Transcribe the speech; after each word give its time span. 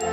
In 0.00 0.06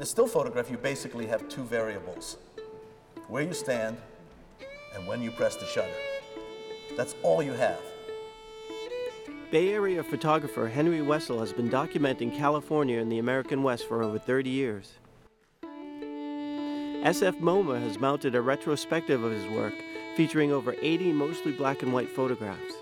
a 0.00 0.06
still 0.06 0.28
photograph, 0.28 0.70
you 0.70 0.76
basically 0.76 1.26
have 1.26 1.48
two 1.48 1.64
variables 1.64 2.38
where 3.26 3.42
you 3.42 3.52
stand 3.52 3.96
and 4.94 5.08
when 5.08 5.20
you 5.20 5.32
press 5.32 5.56
the 5.56 5.66
shutter. 5.66 5.90
That's 6.96 7.16
all 7.24 7.42
you 7.42 7.52
have. 7.54 7.89
Bay 9.50 9.72
Area 9.72 10.04
photographer 10.04 10.68
Henry 10.68 11.02
Wessel 11.02 11.40
has 11.40 11.52
been 11.52 11.68
documenting 11.68 12.32
California 12.32 13.00
and 13.00 13.10
the 13.10 13.18
American 13.18 13.64
West 13.64 13.88
for 13.88 14.00
over 14.00 14.16
30 14.16 14.48
years. 14.48 14.92
SF 17.02 17.40
MoMA 17.40 17.82
has 17.82 17.98
mounted 17.98 18.36
a 18.36 18.40
retrospective 18.40 19.24
of 19.24 19.32
his 19.32 19.44
work 19.48 19.74
featuring 20.16 20.52
over 20.52 20.76
80 20.80 21.12
mostly 21.14 21.50
black 21.50 21.82
and 21.82 21.92
white 21.92 22.08
photographs. 22.08 22.74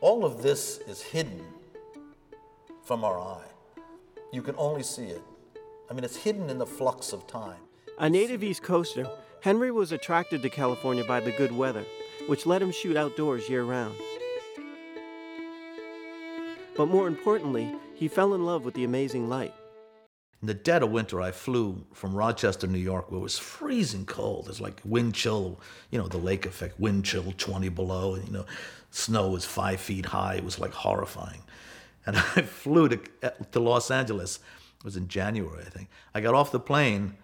All 0.00 0.24
of 0.24 0.40
this 0.40 0.78
is 0.86 1.02
hidden 1.02 1.42
from 2.84 3.02
our 3.02 3.18
eye. 3.18 3.48
You 4.32 4.42
can 4.42 4.54
only 4.56 4.84
see 4.84 5.06
it. 5.06 5.22
I 5.90 5.94
mean, 5.94 6.04
it's 6.04 6.16
hidden 6.16 6.48
in 6.48 6.58
the 6.58 6.66
flux 6.66 7.12
of 7.12 7.26
time. 7.26 7.58
A 7.98 8.08
native 8.08 8.44
East 8.44 8.62
Coaster, 8.62 9.10
Henry 9.40 9.72
was 9.72 9.90
attracted 9.90 10.42
to 10.42 10.48
California 10.48 11.02
by 11.02 11.18
the 11.18 11.32
good 11.32 11.50
weather, 11.50 11.84
which 12.26 12.46
let 12.46 12.62
him 12.62 12.70
shoot 12.70 12.96
outdoors 12.96 13.48
year 13.48 13.64
round. 13.64 13.94
But 16.76 16.86
more 16.86 17.08
importantly, 17.08 17.74
he 17.94 18.08
fell 18.08 18.34
in 18.34 18.44
love 18.44 18.64
with 18.64 18.74
the 18.74 18.84
amazing 18.84 19.28
light. 19.28 19.52
In 20.40 20.46
the 20.46 20.54
dead 20.54 20.82
of 20.82 20.90
winter, 20.90 21.20
I 21.20 21.32
flew 21.32 21.84
from 21.92 22.14
Rochester, 22.14 22.66
New 22.66 22.78
York, 22.78 23.10
where 23.10 23.20
it 23.20 23.22
was 23.22 23.38
freezing 23.38 24.06
cold. 24.06 24.48
It's 24.48 24.60
like 24.60 24.80
wind 24.84 25.14
chill, 25.14 25.60
you 25.90 25.98
know, 25.98 26.08
the 26.08 26.16
lake 26.16 26.46
effect, 26.46 26.80
wind 26.80 27.04
chill 27.04 27.34
20 27.36 27.68
below, 27.68 28.14
and, 28.14 28.26
you 28.26 28.32
know, 28.32 28.46
snow 28.90 29.28
was 29.28 29.44
five 29.44 29.80
feet 29.80 30.06
high. 30.06 30.36
It 30.36 30.44
was 30.44 30.58
like 30.58 30.72
horrifying. 30.72 31.42
And 32.06 32.16
I 32.36 32.42
flew 32.42 32.88
to, 32.88 33.00
to 33.52 33.60
Los 33.60 33.90
Angeles. 33.90 34.38
It 34.78 34.84
was 34.84 34.96
in 34.96 35.08
January, 35.08 35.62
I 35.66 35.68
think. 35.68 35.90
I 36.14 36.22
got 36.22 36.34
off 36.34 36.50
the 36.50 36.60
plane, 36.60 37.18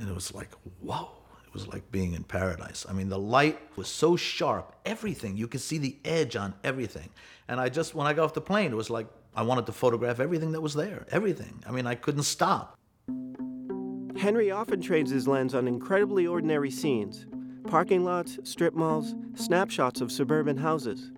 and 0.00 0.08
it 0.08 0.14
was 0.14 0.34
like, 0.34 0.50
whoa. 0.80 1.10
It 1.52 1.56
was 1.56 1.68
like 1.68 1.92
being 1.92 2.14
in 2.14 2.24
paradise. 2.24 2.86
I 2.88 2.94
mean, 2.94 3.10
the 3.10 3.18
light 3.18 3.60
was 3.76 3.86
so 3.86 4.16
sharp, 4.16 4.74
everything. 4.86 5.36
You 5.36 5.46
could 5.46 5.60
see 5.60 5.76
the 5.76 5.94
edge 6.02 6.34
on 6.34 6.54
everything. 6.64 7.10
And 7.46 7.60
I 7.60 7.68
just, 7.68 7.94
when 7.94 8.06
I 8.06 8.14
got 8.14 8.24
off 8.24 8.32
the 8.32 8.40
plane, 8.40 8.72
it 8.72 8.74
was 8.74 8.88
like 8.88 9.06
I 9.36 9.42
wanted 9.42 9.66
to 9.66 9.72
photograph 9.72 10.18
everything 10.18 10.52
that 10.52 10.62
was 10.62 10.72
there, 10.72 11.04
everything. 11.10 11.62
I 11.68 11.70
mean, 11.70 11.86
I 11.86 11.94
couldn't 11.94 12.22
stop. 12.22 12.78
Henry 14.16 14.50
often 14.50 14.80
trains 14.80 15.10
his 15.10 15.28
lens 15.28 15.54
on 15.54 15.68
incredibly 15.68 16.26
ordinary 16.26 16.70
scenes 16.70 17.26
parking 17.66 18.02
lots, 18.02 18.38
strip 18.44 18.74
malls, 18.74 19.14
snapshots 19.34 20.00
of 20.00 20.10
suburban 20.10 20.56
houses. 20.56 21.10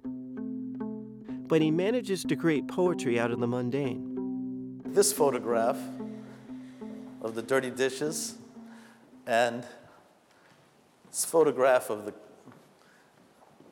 But 1.47 1.63
he 1.63 1.71
manages 1.71 2.25
to 2.25 2.35
create 2.35 2.67
poetry 2.67 3.21
out 3.21 3.31
of 3.31 3.39
the 3.39 3.47
mundane. 3.47 4.81
This 4.85 5.13
photograph 5.13 5.79
of 7.23 7.37
the 7.37 7.43
dirty 7.43 7.71
dishes 7.71 8.37
and 9.27 9.65
this 11.15 11.25
photograph 11.25 11.91
of 11.91 12.07
the, 12.07 12.15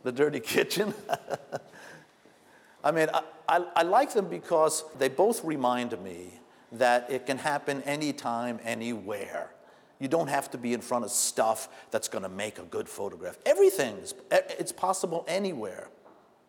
the 0.04 0.12
dirty 0.12 0.38
kitchen. 0.54 0.94
I 2.84 2.92
mean, 2.92 3.08
I, 3.12 3.22
I, 3.48 3.64
I, 3.76 3.82
like 3.82 4.12
them 4.12 4.28
because 4.28 4.84
they 4.96 5.08
both 5.08 5.44
remind 5.44 6.00
me 6.04 6.38
that 6.70 7.10
it 7.10 7.26
can 7.26 7.38
happen 7.38 7.82
anytime, 7.82 8.60
anywhere. 8.62 9.50
You 9.98 10.06
don't 10.06 10.28
have 10.28 10.52
to 10.52 10.58
be 10.58 10.72
in 10.72 10.80
front 10.80 11.04
of 11.04 11.10
stuff 11.10 11.68
that's 11.90 12.06
going 12.06 12.22
to 12.22 12.28
make 12.28 12.60
a 12.60 12.64
good 12.64 12.88
photograph. 12.88 13.38
Everything, 13.44 13.96
is, 13.96 14.14
it's 14.30 14.72
possible 14.72 15.24
anywhere. 15.26 15.88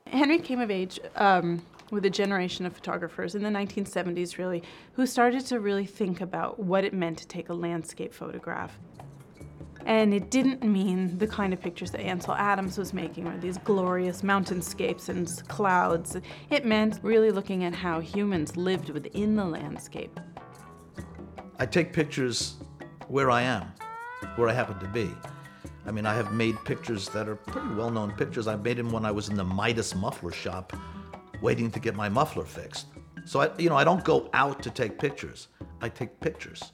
Henry 0.06 0.38
came 0.38 0.60
of 0.60 0.70
age 0.70 1.00
um, 1.16 1.66
with 1.90 2.06
a 2.06 2.10
generation 2.10 2.68
of 2.68 2.74
photographers 2.74 3.34
in 3.34 3.42
the 3.42 3.50
1970s, 3.50 4.38
really, 4.38 4.62
who 4.94 5.08
started 5.08 5.44
to 5.48 5.60
really 5.60 5.88
think 5.88 6.22
about 6.22 6.60
what 6.60 6.84
it 6.84 6.94
meant 6.94 7.18
to 7.18 7.28
take 7.28 7.50
a 7.50 7.54
landscape 7.54 8.14
photograph. 8.14 8.78
And 9.86 10.14
it 10.14 10.32
didn't 10.32 10.64
mean 10.64 11.18
the 11.18 11.28
kind 11.28 11.54
of 11.54 11.62
pictures 11.62 11.92
that 11.92 12.02
Ansel 12.02 12.34
Adams 12.36 12.78
was 12.78 12.94
making, 12.94 13.28
or 13.28 13.38
these 13.38 13.58
glorious 13.60 14.22
mountainscapes 14.22 15.10
and 15.10 15.28
clouds. 15.48 16.18
It 16.50 16.66
meant 16.66 17.00
really 17.04 17.32
looking 17.32 17.64
at 17.64 17.76
how 17.76 18.00
humans 18.00 18.56
lived 18.56 18.90
within 18.90 19.36
the 19.36 19.46
landscape. 19.46 20.20
I 21.60 21.66
take 21.66 21.94
pictures 21.94 22.56
where 23.08 23.30
I 23.30 23.42
am, 23.42 23.72
where 24.36 24.50
I 24.50 24.54
happen 24.54 24.80
to 24.80 24.88
be. 24.88 25.10
I 25.86 25.92
mean, 25.92 26.06
I 26.06 26.14
have 26.14 26.32
made 26.32 26.56
pictures 26.64 27.10
that 27.10 27.28
are 27.28 27.36
pretty 27.36 27.74
well 27.76 27.90
known 27.90 28.12
pictures. 28.12 28.48
I 28.48 28.56
made 28.56 28.78
them 28.78 28.90
when 28.90 29.06
I 29.06 29.12
was 29.12 29.30
in 29.30 29.36
the 29.36 29.44
Midas 29.44 29.96
muffler 29.96 30.32
shop 30.32 30.74
waiting 31.42 31.70
to 31.72 31.80
get 31.80 31.94
my 31.94 32.08
muffler 32.08 32.46
fixed. 32.46 32.88
So, 33.26 33.42
I, 33.42 33.50
you 33.58 33.70
know, 33.70 33.76
I 33.76 33.84
don't 33.84 34.04
go 34.04 34.30
out 34.34 34.64
to 34.64 34.70
take 34.70 34.98
pictures, 34.98 35.50
I 35.82 35.90
take 35.90 36.20
pictures. 36.20 36.72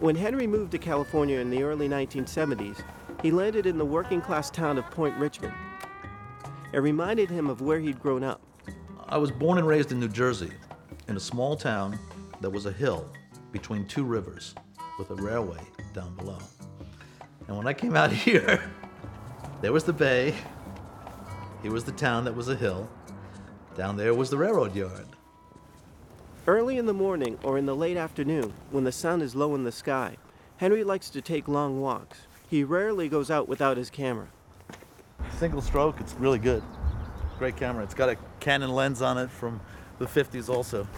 When 0.00 0.14
Henry 0.14 0.46
moved 0.46 0.70
to 0.72 0.78
California 0.78 1.40
in 1.40 1.50
the 1.50 1.64
early 1.64 1.88
1970s, 1.88 2.84
he 3.20 3.32
landed 3.32 3.66
in 3.66 3.78
the 3.78 3.84
working 3.84 4.20
class 4.20 4.48
town 4.48 4.78
of 4.78 4.88
Point 4.92 5.16
Richmond. 5.16 5.54
It 6.72 6.78
reminded 6.78 7.28
him 7.30 7.50
of 7.50 7.62
where 7.62 7.80
he'd 7.80 7.98
grown 7.98 8.22
up. 8.22 8.40
I 9.08 9.18
was 9.18 9.32
born 9.32 9.58
and 9.58 9.66
raised 9.66 9.90
in 9.90 9.98
New 9.98 10.08
Jersey, 10.08 10.52
in 11.08 11.16
a 11.16 11.20
small 11.20 11.56
town 11.56 11.98
that 12.40 12.48
was 12.48 12.66
a 12.66 12.70
hill 12.70 13.10
between 13.50 13.86
two 13.86 14.04
rivers 14.04 14.54
with 15.00 15.10
a 15.10 15.16
railway 15.16 15.62
down 15.94 16.14
below. 16.14 16.38
And 17.48 17.56
when 17.56 17.66
I 17.66 17.72
came 17.72 17.96
out 17.96 18.12
here, 18.26 18.62
there 19.62 19.72
was 19.72 19.82
the 19.82 19.92
bay, 19.92 20.32
here 21.60 21.72
was 21.72 21.82
the 21.82 21.92
town 21.92 22.24
that 22.26 22.36
was 22.36 22.48
a 22.48 22.54
hill, 22.54 22.88
down 23.76 23.96
there 23.96 24.14
was 24.14 24.30
the 24.30 24.38
railroad 24.38 24.76
yard. 24.76 25.08
Early 26.48 26.78
in 26.78 26.86
the 26.86 26.94
morning 26.94 27.38
or 27.42 27.58
in 27.58 27.66
the 27.66 27.76
late 27.76 27.98
afternoon, 27.98 28.54
when 28.70 28.84
the 28.84 28.90
sun 28.90 29.20
is 29.20 29.34
low 29.34 29.54
in 29.54 29.64
the 29.64 29.70
sky, 29.70 30.16
Henry 30.56 30.82
likes 30.82 31.10
to 31.10 31.20
take 31.20 31.46
long 31.46 31.82
walks. 31.82 32.20
He 32.48 32.64
rarely 32.64 33.10
goes 33.10 33.30
out 33.30 33.50
without 33.50 33.76
his 33.76 33.90
camera. 33.90 34.28
Single 35.36 35.60
stroke, 35.60 36.00
it's 36.00 36.14
really 36.14 36.38
good. 36.38 36.62
Great 37.38 37.58
camera. 37.58 37.84
It's 37.84 37.92
got 37.92 38.08
a 38.08 38.16
Canon 38.40 38.70
lens 38.70 39.02
on 39.02 39.18
it 39.18 39.28
from 39.30 39.60
the 39.98 40.06
50s 40.06 40.48
also. 40.48 40.88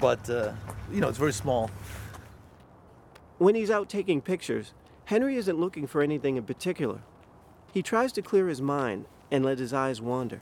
But, 0.00 0.30
uh, 0.30 0.54
you 0.90 1.02
know, 1.02 1.10
it's 1.10 1.18
very 1.18 1.34
small. 1.34 1.70
When 3.36 3.54
he's 3.54 3.70
out 3.70 3.90
taking 3.90 4.22
pictures, 4.22 4.72
Henry 5.04 5.36
isn't 5.36 5.60
looking 5.60 5.86
for 5.86 6.00
anything 6.00 6.38
in 6.38 6.44
particular. 6.44 7.00
He 7.70 7.82
tries 7.82 8.12
to 8.12 8.22
clear 8.22 8.48
his 8.48 8.62
mind 8.62 9.04
and 9.30 9.44
let 9.44 9.58
his 9.58 9.74
eyes 9.74 10.00
wander. 10.00 10.40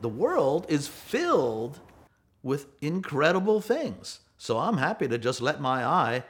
The 0.00 0.08
world 0.08 0.64
is 0.70 0.88
filled 0.88 1.80
with 2.44 2.66
incredible 2.80 3.60
things. 3.60 4.20
So 4.36 4.58
I'm 4.58 4.76
happy 4.76 5.08
to 5.08 5.18
just 5.18 5.40
let 5.40 5.60
my 5.60 5.84
eye 5.84 6.22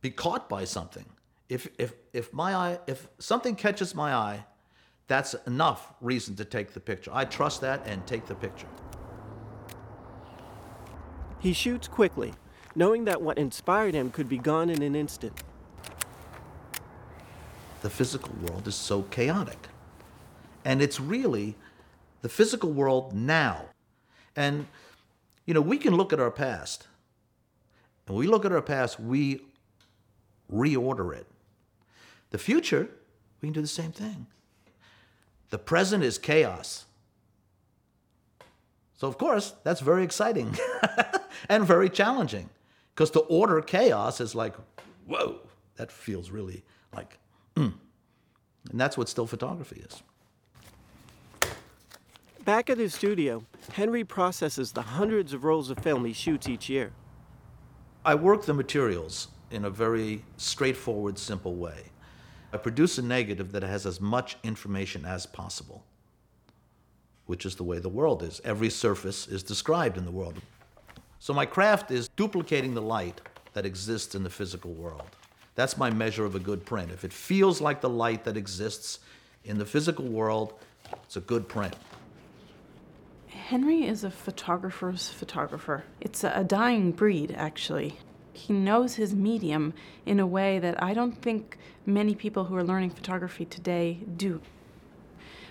be 0.00 0.10
caught 0.10 0.48
by 0.48 0.64
something. 0.64 1.06
If, 1.48 1.68
if, 1.78 1.94
if 2.12 2.32
my 2.32 2.54
eye, 2.54 2.78
if 2.86 3.08
something 3.18 3.56
catches 3.56 3.94
my 3.94 4.14
eye, 4.14 4.44
that's 5.08 5.34
enough 5.46 5.94
reason 6.00 6.36
to 6.36 6.44
take 6.44 6.74
the 6.74 6.80
picture. 6.80 7.10
I 7.14 7.24
trust 7.24 7.60
that 7.62 7.82
and 7.86 8.06
take 8.06 8.26
the 8.26 8.34
picture. 8.34 8.66
He 11.38 11.52
shoots 11.52 11.88
quickly, 11.88 12.34
knowing 12.74 13.04
that 13.04 13.22
what 13.22 13.38
inspired 13.38 13.94
him 13.94 14.10
could 14.10 14.28
be 14.28 14.38
gone 14.38 14.68
in 14.68 14.82
an 14.82 14.94
instant. 14.94 15.42
The 17.82 17.90
physical 17.90 18.34
world 18.42 18.66
is 18.66 18.74
so 18.74 19.02
chaotic. 19.02 19.68
And 20.64 20.82
it's 20.82 21.00
really 21.00 21.54
the 22.22 22.28
physical 22.28 22.72
world 22.72 23.14
now. 23.14 23.66
And 24.34 24.66
you 25.46 25.54
know, 25.54 25.60
we 25.60 25.78
can 25.78 25.96
look 25.96 26.12
at 26.12 26.20
our 26.20 26.30
past. 26.30 26.88
And 28.06 28.16
we 28.16 28.26
look 28.26 28.44
at 28.44 28.52
our 28.52 28.62
past, 28.62 29.00
we 29.00 29.40
reorder 30.52 31.16
it. 31.16 31.26
The 32.30 32.38
future, 32.38 32.88
we 33.40 33.46
can 33.46 33.52
do 33.52 33.60
the 33.60 33.66
same 33.66 33.92
thing. 33.92 34.26
The 35.50 35.58
present 35.58 36.02
is 36.02 36.18
chaos. 36.18 36.86
So, 38.94 39.06
of 39.06 39.18
course, 39.18 39.54
that's 39.62 39.80
very 39.80 40.02
exciting 40.02 40.56
and 41.48 41.64
very 41.64 41.88
challenging 41.88 42.50
because 42.94 43.10
to 43.12 43.20
order 43.20 43.60
chaos 43.60 44.20
is 44.20 44.34
like, 44.34 44.54
whoa, 45.06 45.40
that 45.76 45.92
feels 45.92 46.30
really 46.30 46.64
like, 46.94 47.18
mm. 47.54 47.74
and 48.70 48.80
that's 48.80 48.96
what 48.96 49.08
still 49.08 49.26
photography 49.26 49.84
is. 49.86 50.02
Back 52.46 52.70
at 52.70 52.78
his 52.78 52.94
studio, 52.94 53.44
Henry 53.72 54.04
processes 54.04 54.70
the 54.70 54.80
hundreds 54.80 55.32
of 55.32 55.42
rolls 55.42 55.68
of 55.68 55.78
film 55.80 56.04
he 56.04 56.12
shoots 56.12 56.48
each 56.48 56.68
year. 56.68 56.92
I 58.04 58.14
work 58.14 58.44
the 58.46 58.54
materials 58.54 59.26
in 59.50 59.64
a 59.64 59.70
very 59.70 60.22
straightforward, 60.36 61.18
simple 61.18 61.56
way. 61.56 61.86
I 62.52 62.58
produce 62.58 62.98
a 62.98 63.02
negative 63.02 63.50
that 63.50 63.64
has 63.64 63.84
as 63.84 64.00
much 64.00 64.36
information 64.44 65.04
as 65.04 65.26
possible. 65.26 65.82
which 67.26 67.44
is 67.44 67.56
the 67.56 67.64
way 67.64 67.78
the 67.78 67.88
world 67.88 68.22
is. 68.22 68.40
Every 68.44 68.70
surface 68.70 69.26
is 69.26 69.42
described 69.42 69.98
in 69.98 70.04
the 70.04 70.10
world. 70.10 70.40
So 71.18 71.34
my 71.34 71.44
craft 71.44 71.90
is 71.90 72.08
duplicating 72.08 72.74
the 72.74 72.82
light 72.82 73.20
that 73.52 73.66
exists 73.66 74.14
in 74.14 74.22
the 74.22 74.30
physical 74.30 74.72
world. 74.72 75.16
That's 75.54 75.76
my 75.76 75.90
measure 75.90 76.24
of 76.24 76.34
a 76.34 76.38
good 76.38 76.64
print. 76.64 76.90
If 76.92 77.04
it 77.04 77.12
feels 77.12 77.60
like 77.60 77.80
the 77.80 77.88
light 77.88 78.24
that 78.24 78.36
exists 78.36 79.00
in 79.44 79.58
the 79.58 79.64
physical 79.64 80.04
world, 80.04 80.54
it's 81.04 81.16
a 81.16 81.20
good 81.20 81.48
print. 81.48 81.74
Henry 83.46 83.84
is 83.84 84.02
a 84.02 84.10
photographer's 84.10 85.08
photographer. 85.08 85.84
It's 86.00 86.24
a 86.24 86.42
dying 86.42 86.90
breed, 86.90 87.32
actually. 87.38 87.96
He 88.32 88.52
knows 88.52 88.96
his 88.96 89.14
medium 89.14 89.72
in 90.04 90.18
a 90.18 90.26
way 90.26 90.58
that 90.58 90.82
I 90.82 90.94
don't 90.94 91.22
think 91.22 91.56
many 91.86 92.16
people 92.16 92.46
who 92.46 92.56
are 92.56 92.64
learning 92.64 92.90
photography 92.90 93.44
today 93.44 94.00
do. 94.16 94.40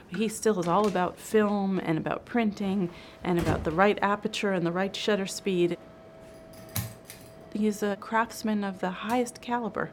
He 0.09 0.27
still 0.27 0.59
is 0.59 0.67
all 0.67 0.85
about 0.85 1.17
film 1.17 1.79
and 1.79 1.97
about 1.97 2.25
printing 2.25 2.89
and 3.23 3.39
about 3.39 3.63
the 3.63 3.71
right 3.71 3.97
aperture 4.01 4.51
and 4.51 4.65
the 4.65 4.73
right 4.73 4.93
shutter 4.93 5.25
speed. 5.25 5.77
He's 7.53 7.81
a 7.81 7.95
craftsman 7.95 8.65
of 8.65 8.81
the 8.81 8.89
highest 8.89 9.41
caliber. 9.41 9.91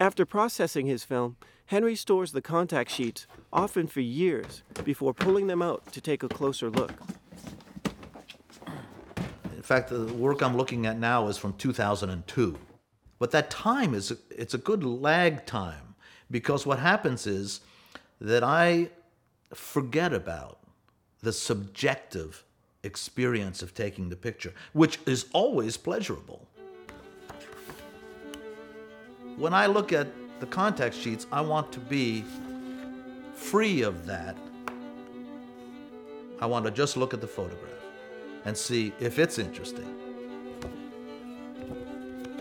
After 0.00 0.24
processing 0.24 0.86
his 0.86 1.04
film, 1.04 1.36
Henry 1.66 1.94
stores 1.94 2.32
the 2.32 2.40
contact 2.40 2.90
sheets, 2.90 3.26
often 3.52 3.86
for 3.86 4.00
years, 4.00 4.62
before 4.82 5.12
pulling 5.12 5.46
them 5.46 5.60
out 5.60 5.92
to 5.92 6.00
take 6.00 6.22
a 6.22 6.28
closer 6.28 6.70
look. 6.70 6.90
In 9.54 9.60
fact, 9.60 9.90
the 9.90 10.06
work 10.14 10.40
I'm 10.40 10.56
looking 10.56 10.86
at 10.86 10.98
now 10.98 11.28
is 11.28 11.36
from 11.36 11.52
2002. 11.52 12.58
But 13.18 13.30
that 13.32 13.50
time 13.50 13.92
is 13.92 14.16
it's 14.30 14.54
a 14.54 14.58
good 14.58 14.82
lag 14.82 15.44
time 15.44 15.94
because 16.30 16.64
what 16.64 16.78
happens 16.78 17.26
is 17.26 17.60
that 18.22 18.42
I 18.42 18.88
forget 19.52 20.14
about 20.14 20.60
the 21.20 21.34
subjective 21.34 22.42
experience 22.82 23.60
of 23.60 23.74
taking 23.74 24.08
the 24.08 24.16
picture, 24.16 24.54
which 24.72 24.98
is 25.04 25.26
always 25.34 25.76
pleasurable. 25.76 26.48
When 29.40 29.54
I 29.54 29.64
look 29.64 29.90
at 29.94 30.08
the 30.38 30.44
contact 30.44 30.94
sheets, 30.94 31.26
I 31.32 31.40
want 31.40 31.72
to 31.72 31.80
be 31.80 32.26
free 33.32 33.80
of 33.80 34.04
that. 34.04 34.36
I 36.42 36.44
want 36.44 36.66
to 36.66 36.70
just 36.70 36.98
look 36.98 37.14
at 37.14 37.22
the 37.22 37.26
photograph 37.26 37.72
and 38.44 38.54
see 38.54 38.92
if 39.00 39.18
it's 39.18 39.38
interesting. 39.38 39.96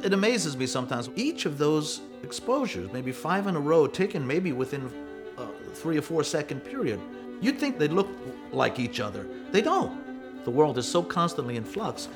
It 0.03 0.11
amazes 0.11 0.57
me 0.57 0.65
sometimes. 0.65 1.09
Each 1.15 1.45
of 1.45 1.57
those 1.57 2.01
exposures, 2.21 2.91
maybe 2.91 3.13
five 3.13 3.47
in 3.47 3.55
a 3.55 3.61
row, 3.61 3.87
taken 3.87 4.27
maybe 4.27 4.51
within 4.51 4.91
a 5.37 5.47
three 5.73 5.97
or 5.97 6.01
four 6.01 6.21
second 6.25 6.65
period, 6.65 6.99
you'd 7.39 7.57
think 7.57 7.79
they 7.79 7.87
look 7.87 8.09
like 8.51 8.77
each 8.77 8.99
other. 8.99 9.25
They 9.51 9.61
don't. 9.61 10.43
The 10.43 10.51
world 10.51 10.77
is 10.77 10.85
so 10.85 11.01
constantly 11.01 11.55
in 11.55 11.63
flux 11.63 12.09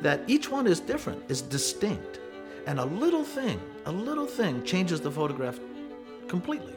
that 0.00 0.20
each 0.28 0.48
one 0.48 0.68
is 0.68 0.78
different, 0.78 1.28
is 1.28 1.42
distinct. 1.42 2.20
And 2.68 2.78
a 2.78 2.84
little 2.84 3.24
thing, 3.24 3.58
a 3.86 3.90
little 3.90 4.26
thing 4.26 4.62
changes 4.62 5.00
the 5.00 5.10
photograph 5.10 5.58
completely. 6.26 6.74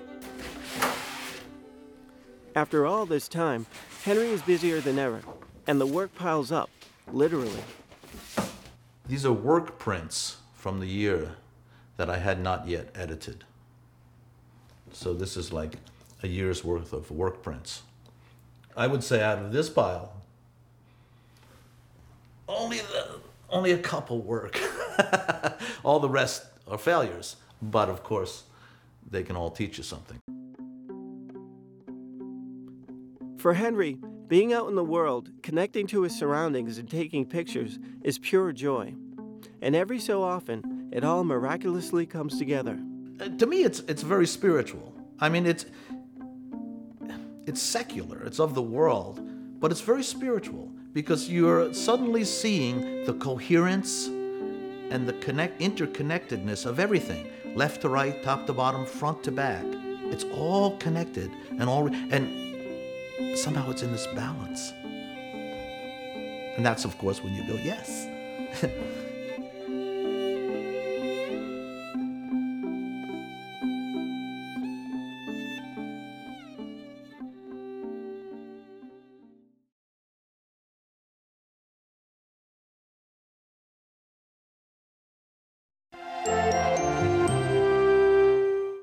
After 2.56 2.86
all 2.86 3.06
this 3.06 3.28
time, 3.28 3.66
Henry 4.06 4.30
is 4.30 4.42
busier 4.42 4.80
than 4.80 4.98
ever, 4.98 5.22
and 5.68 5.82
the 5.82 5.86
work 5.86 6.16
piles 6.16 6.50
up, 6.50 6.70
literally. 7.12 7.62
These 9.06 9.26
are 9.26 9.34
work 9.34 9.80
prints 9.80 10.38
from 10.54 10.80
the 10.80 10.88
year 10.88 11.36
that 11.98 12.10
I 12.10 12.20
had 12.20 12.40
not 12.40 12.70
yet 12.70 12.88
edited. 12.96 13.44
So 14.94 15.14
this 15.14 15.36
is 15.36 15.52
like 15.52 15.74
a 16.24 16.28
year's 16.30 16.64
worth 16.64 16.94
of 16.94 17.12
work 17.12 17.44
prints. 17.44 17.82
I 18.78 18.88
would 18.88 19.04
say 19.04 19.22
out 19.22 19.40
of 19.40 19.52
this 19.52 19.70
pile, 19.70 20.14
only 22.48 22.78
the, 22.78 23.20
only 23.52 23.72
a 23.72 23.78
couple 23.78 24.22
work. 24.22 24.60
all 25.84 26.00
the 26.00 26.10
rest 26.10 26.46
are 26.68 26.78
failures, 26.78 27.36
but 27.62 27.90
of 27.90 28.04
course, 28.04 28.44
they 29.10 29.24
can 29.24 29.36
all 29.36 29.52
teach 29.52 29.78
you 29.78 29.84
something. 29.84 30.20
For 33.38 33.54
Henry, 33.54 33.98
being 34.28 34.54
out 34.54 34.70
in 34.70 34.76
the 34.76 34.84
world, 34.84 35.30
connecting 35.42 35.88
to 35.88 36.04
his 36.04 36.18
surroundings, 36.18 36.78
and 36.78 36.90
taking 36.90 37.26
pictures 37.26 37.80
is 38.04 38.18
pure 38.20 38.52
joy. 38.52 38.94
And 39.62 39.76
every 39.76 40.00
so 40.00 40.24
often, 40.24 40.90
it 40.94 41.04
all 41.04 41.24
miraculously 41.24 42.06
comes 42.06 42.38
together. 42.38 42.80
Uh, 43.20 43.30
to 43.30 43.46
me, 43.46 43.64
it's 43.64 43.80
it's 43.82 44.04
very 44.04 44.28
spiritual. 44.28 44.94
I 45.20 45.30
mean, 45.30 45.46
it's 45.46 45.66
it's 47.46 47.62
secular. 47.62 48.24
It's 48.24 48.40
of 48.40 48.56
the 48.56 48.62
world, 48.62 49.20
but 49.60 49.72
it's 49.72 49.82
very 49.82 50.04
spiritual 50.04 50.72
because 50.94 51.30
you're 51.30 51.74
suddenly 51.74 52.24
seeing 52.24 53.06
the 53.06 53.14
coherence 53.14 54.08
and 54.08 55.08
the 55.08 55.14
connect 55.14 55.60
interconnectedness 55.62 56.66
of 56.66 56.80
everything, 56.80 57.28
left 57.56 57.82
to 57.82 57.90
right, 57.90 58.22
top 58.24 58.46
to 58.48 58.54
bottom, 58.54 58.86
front 58.86 59.24
to 59.24 59.32
back. 59.32 59.66
It's 60.06 60.26
all 60.26 60.78
connected 60.78 61.32
and 61.52 61.70
all 61.70 61.88
and 61.88 63.38
somehow 63.38 63.70
it's 63.72 63.84
in 63.84 63.92
this 63.92 64.08
balance. 64.08 64.74
And 66.58 66.66
that's 66.66 66.84
of 66.84 66.98
course 66.98 67.24
when 67.24 67.34
you 67.34 67.48
go, 67.48 67.54
yes. 67.64 68.08